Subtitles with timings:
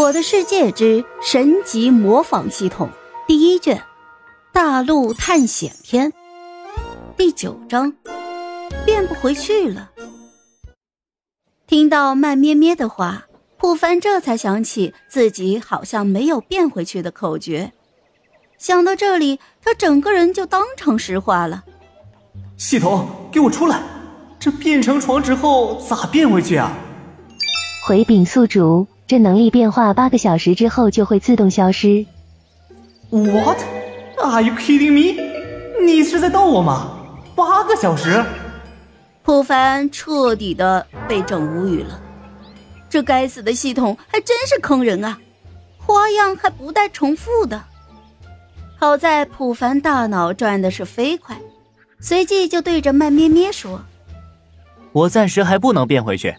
[0.00, 2.88] 我的世界之神级模仿系统
[3.26, 3.82] 第一卷，
[4.50, 6.10] 大陆探险篇
[7.18, 7.92] 第九章，
[8.86, 9.90] 变不回去了。
[11.66, 13.26] 听到慢咩咩的话，
[13.58, 17.72] 普凡这才想起自己好像没有变回去的口诀。
[18.56, 21.62] 想到这里，他整个人就当场石化了。
[22.56, 23.82] 系统，给我出来！
[24.38, 26.72] 这变成床之后咋变回去啊？
[27.86, 28.86] 回禀宿主。
[29.10, 32.06] 这能力变化八个小时之后就会自动消失。
[33.08, 33.58] What?
[34.16, 35.20] Are you kidding me?
[35.84, 36.96] 你是在逗我吗？
[37.34, 38.24] 八个小时？
[39.24, 42.00] 普凡彻底的被整无语了。
[42.88, 45.18] 这该死的系统还真是坑人啊！
[45.76, 47.60] 花样还不带重复的。
[48.78, 51.36] 好在普凡大脑转的是飞快，
[51.98, 53.82] 随即就对着慢咩咩说
[54.94, 56.32] ：“我暂时还不能变回去，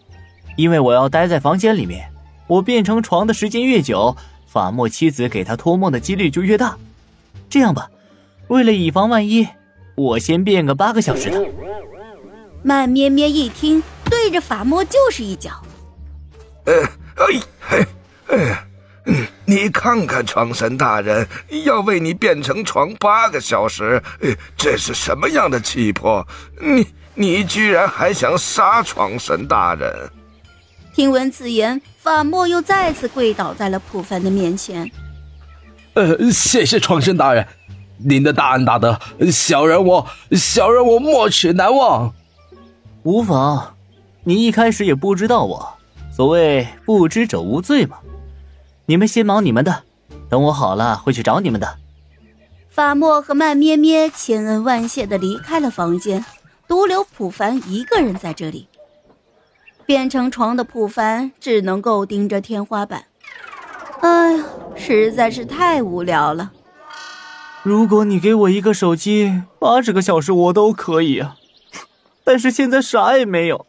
[0.55, 2.09] 因为我要待在房间里面。”
[2.51, 6.77] 我变成床的时间越久，法莫妻子给他托梦的几率就越大。
[7.49, 7.89] 这样吧，
[8.49, 9.47] 为了以防万一，
[9.95, 11.41] 我先变个八个小时的。
[12.61, 15.63] 慢咩咩一听，对着法莫就是一脚。
[16.65, 16.73] 呃，
[17.15, 17.85] 哎，嘿，
[18.27, 18.67] 哎，
[19.45, 21.25] 你看看，床神大人
[21.63, 24.03] 要为你变成床八个小时，
[24.57, 26.27] 这是什么样的气魄？
[26.59, 30.11] 你你居然还想杀床神大人？
[30.93, 34.91] 听闻此言，法莫又再次跪倒在了普凡的面前。
[35.93, 37.47] 呃，谢谢创生大人，
[37.97, 38.99] 您的大恩大德，
[39.31, 42.13] 小人我小人我没齿难忘。
[43.03, 43.75] 无妨，
[44.25, 45.73] 你一开始也不知道我，
[46.15, 47.97] 所谓不知者无罪嘛。
[48.85, 49.83] 你们先忙你们的，
[50.29, 51.77] 等我好了会去找你们的。
[52.69, 56.23] 法莫和慢咩咩千恩万谢的离开了房间，
[56.67, 58.67] 独留普凡一个人在这里。
[59.91, 63.07] 变成床的普凡只能够盯着天花板，
[63.99, 66.53] 哎呀，实在是太无聊了。
[67.61, 71.35] 如果你给我一个手机，八十个小时我都可以啊。
[72.23, 73.65] 但是现在啥也没有，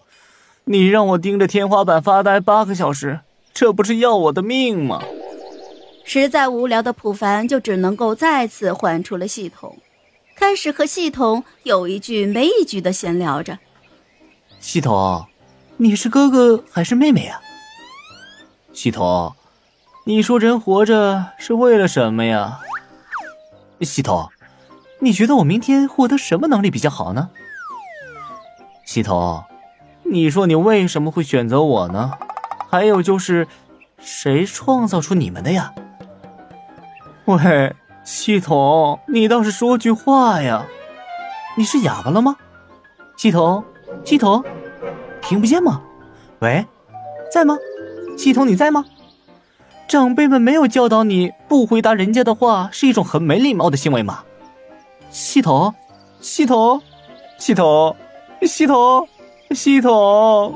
[0.62, 3.18] 你让我盯着天花板发呆八个小时，
[3.52, 5.02] 这不是要我的命吗？
[6.04, 9.76] 实在无聊的普凡就只能够再次唤出了系统，
[10.36, 13.58] 开始和系统有一句没一句的闲聊着。
[14.60, 15.26] 系统。
[15.82, 17.40] 你是哥哥还是妹妹呀？
[18.72, 19.34] 系统，
[20.06, 22.60] 你说人活着是为了什么呀？
[23.80, 24.30] 系统，
[25.00, 27.30] 你觉得我明天获得什么能力比较好呢？
[28.86, 29.42] 系统，
[30.04, 32.12] 你说你为什么会选择我呢？
[32.70, 33.48] 还有就是，
[33.98, 35.74] 谁创造出你们的呀？
[37.24, 40.64] 喂，系统，你倒是说句话呀！
[41.56, 42.36] 你是哑巴了吗？
[43.16, 43.64] 系统，
[44.04, 44.44] 系统。
[45.32, 45.80] 听不见吗？
[46.40, 46.62] 喂，
[47.32, 47.56] 在吗？
[48.18, 48.84] 系统你在吗？
[49.88, 54.24] 长辈们没有教导你不回答人家的话是一种很没礼貌的行为吗？
[55.10, 55.74] 系统，
[56.20, 56.82] 系统，
[57.38, 57.96] 系统，
[58.42, 59.08] 系统，
[59.52, 60.54] 系统。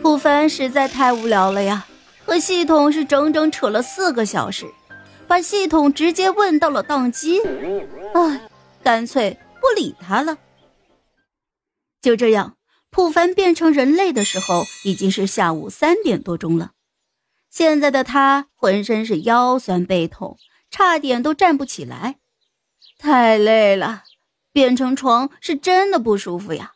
[0.00, 1.84] 普凡实在太无聊了呀，
[2.24, 4.64] 和系统是整整扯了四个小时，
[5.28, 7.42] 把系统直接问到了宕机。
[8.14, 8.40] 唉，
[8.82, 10.38] 干脆不理他了。
[12.00, 12.54] 就这样。
[12.94, 16.72] 普凡变成人类的时候，已经是下午三点多钟了。
[17.48, 20.36] 现在的他浑身是腰酸背痛，
[20.70, 22.18] 差点都站不起来，
[22.98, 24.04] 太累了。
[24.52, 26.72] 变成床是真的不舒服呀，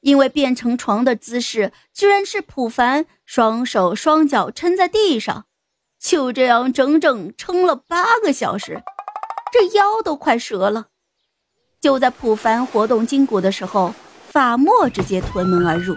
[0.00, 5.46] 因为变成床的姿势居然是普凡双手双脚撑在地上，
[6.00, 8.82] 就这样整整撑了八个小时，
[9.52, 10.88] 这腰都快折了。
[11.80, 13.94] 就在普凡活动筋骨的时候。
[14.36, 15.96] 法莫直接推门而入，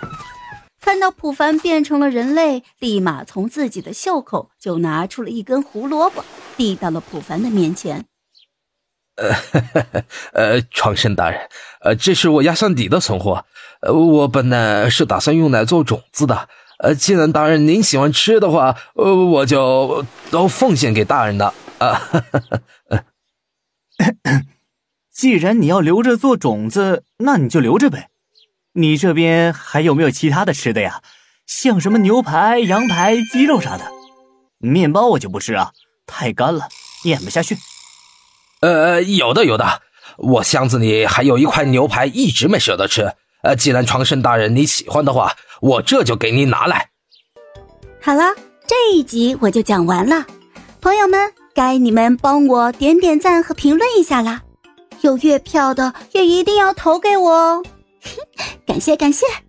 [0.79, 6.23] 看到普凡变成了人类，立马从自己的袖口就拿出了一根胡萝卜，
[6.55, 8.05] 递到了普凡的面前。
[9.17, 9.35] 呃，
[10.31, 11.49] 呃，创神大人，
[11.81, 13.43] 呃，这是我压箱底的存货，
[13.81, 16.47] 呃，我本来是打算用来做种子的，
[16.77, 22.01] 呃，既然大人您喜欢吃的话，呃，我就都奉献给大人的啊。
[25.11, 28.07] 既然你要留着做种子，那你就留着呗。
[28.73, 31.01] 你这边还有没有其他的吃的呀？
[31.47, 33.85] 像什么牛排、羊排、鸡肉啥的？
[34.59, 35.71] 面包我就不吃啊，
[36.05, 36.67] 太干了，
[37.05, 37.57] 咽不下去。
[38.61, 39.81] 呃，有的有的，
[40.17, 43.13] 我箱子里还有一块牛排，一直没舍得吃。
[43.41, 46.89] 呃，既然长生大人你喜欢的话，我这就给你拿来。
[48.01, 48.35] 好了，
[48.67, 50.25] 这一集我就讲完了，
[50.81, 54.43] 朋友们，该你们帮我点点赞和评论一下啦！
[55.01, 57.63] 有月票的也一定要投给我哦。
[58.79, 59.48] 感谢感谢。